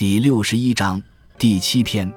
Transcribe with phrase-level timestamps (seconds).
[0.00, 1.02] 第六十一章
[1.36, 2.10] 第七篇：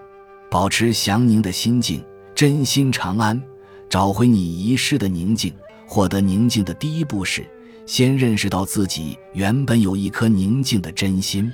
[0.50, 2.02] 保持祥宁的心境，
[2.33, 3.44] 真心长安，
[3.90, 5.54] 找回你遗失的宁静。
[5.85, 7.46] 获得宁静的第一步是，
[7.85, 11.52] 先认识到自己原本有一颗宁静的真心。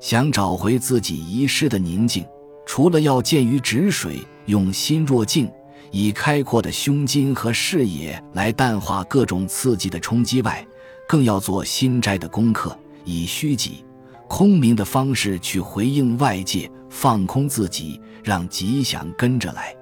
[0.00, 2.26] 想找回自己遗失的宁静，
[2.66, 5.50] 除了要见于止水，用心若镜，
[5.90, 10.62] 以开阔的胸襟和视野来淡化各种刺激的冲击外，
[11.08, 13.82] 更要做心斋的功课，以虚己。
[14.28, 19.74] 空明的方式去回应外界，放空自己，让吉祥跟着来。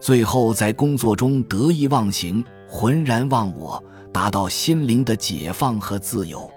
[0.00, 3.82] 最后，在工作中得意忘形，浑然忘我，
[4.12, 6.50] 达到心灵的解放和自由。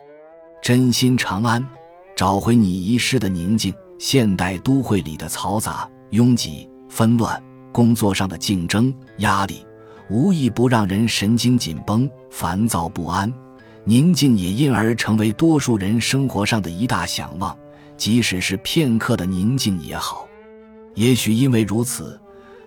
[0.62, 1.66] 真心长安，
[2.16, 3.74] 找回你遗失的宁静。
[3.98, 9.66] 现代都会里的嘈杂、拥挤、纷乱，工作上的竞争、压力，
[10.10, 13.30] 无一不让人神经紧绷、烦躁不安。
[13.90, 17.58] 宁静也因而成为多数人生活上的一大向往，
[17.98, 20.28] 即使是片刻的宁静也好。
[20.94, 22.22] 也许因为如此，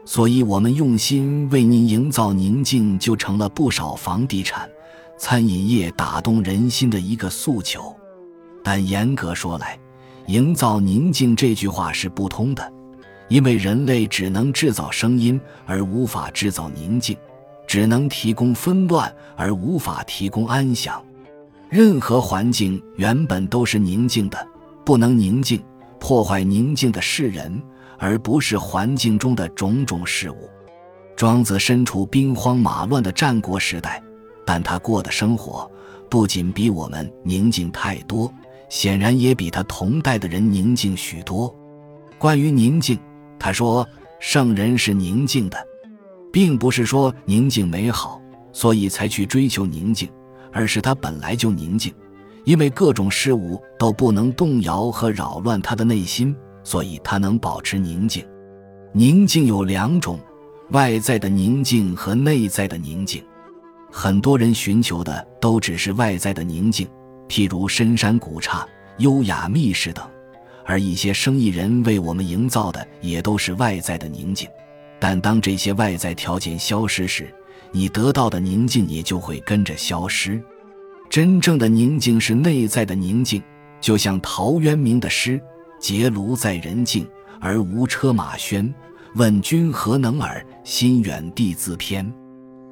[0.05, 4.69] 所以我们用心为您营造宁静，就成了不少房地产、
[5.17, 7.95] 餐饮业打动人心的一个诉求。
[8.65, 9.79] 但严格说来
[10.27, 12.73] ，“营造宁静”这句话是不通的，
[13.29, 17.15] 因为人类只能制造声音，而无法制造宁静；
[17.65, 21.01] 只能提供纷乱，而无法提供安详。
[21.73, 24.47] 任何环境原本都是宁静的，
[24.85, 25.59] 不能宁静，
[25.99, 27.63] 破坏宁静的是人，
[27.97, 30.51] 而不是环境中的种种事物。
[31.17, 34.03] 庄子身处兵荒马乱的战国时代，
[34.45, 35.67] 但他过的生活
[36.11, 38.31] 不仅比我们宁静太多，
[38.69, 41.57] 显然也比他同代的人宁静许多。
[42.19, 42.99] 关于宁静，
[43.39, 43.89] 他说
[44.21, 45.57] ：“圣人是宁静的，
[46.31, 48.21] 并不是说宁静美好，
[48.53, 50.07] 所以才去追求宁静。”
[50.53, 51.93] 而是他本来就宁静，
[52.45, 58.25] 因为各种事物都不能动摇和扰乱他的内心，所以他能保持宁静。
[58.93, 60.21] 宁静有两种：
[60.71, 63.23] 外在的宁静和内在的宁静。
[63.91, 66.89] 很多人寻求的都只是外在的宁静，
[67.29, 68.67] 譬如深山古刹、
[68.99, 70.05] 优雅密室等；
[70.65, 74.49] 而一些生意人为我们营造的也都是外在的宁静。
[74.99, 77.33] 但当这些外在条件消失时，
[77.73, 80.41] 你得到的宁静也就会跟着消失。
[81.11, 83.43] 真正的宁静是内在的宁静，
[83.81, 85.41] 就像陶渊明的诗
[85.81, 87.07] ：“结庐在人境，
[87.41, 88.73] 而无车马喧。
[89.17, 90.43] 问君何能尔？
[90.65, 92.11] 心远地自偏。”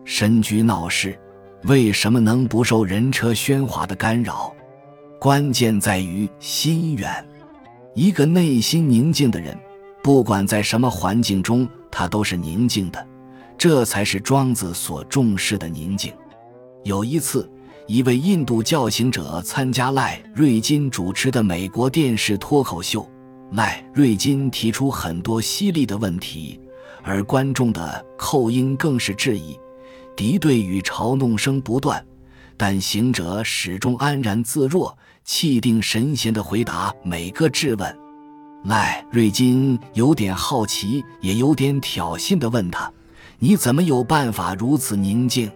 [0.04, 1.18] 身居闹市，
[1.64, 4.54] 为什么能不受人车喧哗的干扰？
[5.18, 7.12] 关键在于心远。
[7.94, 9.54] 一个内心宁静的人，
[10.02, 13.06] 不管在什么环境中，他都是宁静的。
[13.60, 16.10] 这才是庄子所重视的宁静。
[16.82, 17.46] 有一次，
[17.86, 23.06] 一位印度教行者参加赖瑞金主持的美国电视脱口秀，
[23.52, 26.58] 赖瑞金提出很多犀利的问题，
[27.02, 29.54] 而观众的扣音更是质疑、
[30.16, 32.02] 敌对与嘲弄声不断。
[32.56, 37.98] 但行者始终安然自若、气定神闲地回答每个质问。
[38.64, 42.90] 赖瑞金有点好奇，也有点挑衅地问他。
[43.42, 45.50] 你怎么有办法如此宁静？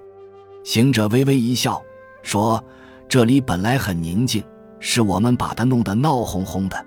[0.64, 1.82] 行者微微一笑，
[2.22, 2.64] 说
[3.06, 4.42] ：“这里本来很宁静，
[4.80, 6.86] 是我们把它弄得闹哄哄的。”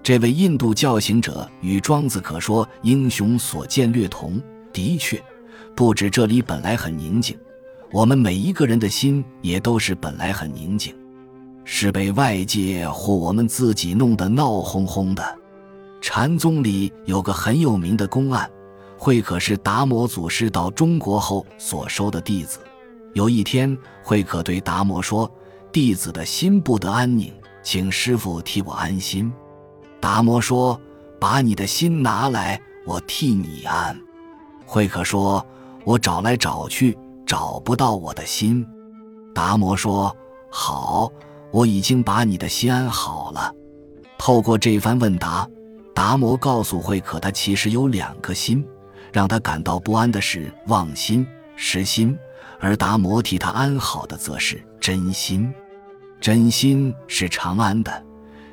[0.00, 4.40] 这位印度教行者与庄子可说英雄所见略同。
[4.72, 5.20] 的确，
[5.74, 7.36] 不止这里本来很宁静，
[7.90, 10.94] 我们每一个人的心也都是本来很宁静，
[11.64, 15.38] 是被外界或我们自己弄得闹哄哄的。
[16.00, 18.48] 禅宗里有个很有名的公案。
[18.98, 22.58] 慧可是达摩祖师到中国后所收的弟子。
[23.14, 25.30] 有一天，慧可对达摩说
[25.72, 27.32] ：“弟子的心不得安宁，
[27.62, 29.32] 请师傅替我安心。”
[30.00, 30.78] 达摩说
[31.18, 33.98] ：“把你的心拿来，我替你安。”
[34.66, 35.44] 慧可说
[35.84, 38.66] ：“我找来找去，找不到我的心。”
[39.34, 40.14] 达摩说
[40.50, 41.10] ：“好，
[41.52, 43.52] 我已经把你的心安好了。”
[44.18, 45.48] 透过这番问答，
[45.94, 48.66] 达摩告诉慧可，他其实有两颗心。
[49.12, 51.26] 让他感到不安的是妄心、
[51.56, 52.16] 实心，
[52.60, 55.52] 而达摩替他安好的则是真心。
[56.20, 58.04] 真心是长安的，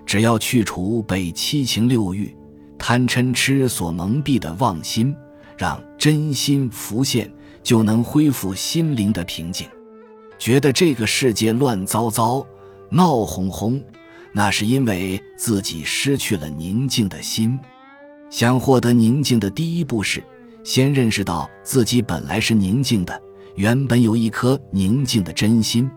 [0.06, 2.36] 只要去除被七情六欲、
[2.78, 5.16] 贪嗔痴所蒙蔽的妄心，
[5.58, 7.32] 让真心浮现，
[7.64, 9.68] 就能恢复心灵的平静。
[10.38, 12.46] 觉得这个世界乱糟糟、
[12.90, 13.82] 闹哄哄，
[14.32, 17.60] 那是因为自己失去了宁静的心。
[18.30, 20.24] 想获得宁静的第一步是。
[20.66, 23.22] 先认识到自己本来是宁静的，
[23.54, 25.90] 原本有一颗宁静的真心。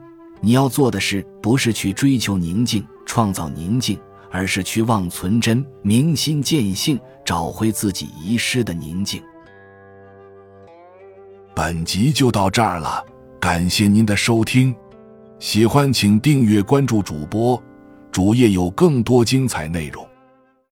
[0.43, 3.99] 你要做的事，不是去追求宁静、创造宁静，
[4.31, 9.23] 而是去望存真，明心见性，找回自己遗失的宁静。
[11.57, 13.03] 本集就到这儿了，
[13.41, 14.73] 感谢您的收听，
[15.39, 17.61] 喜欢请订阅关注主播，
[18.13, 20.08] 主页有更多精彩内容。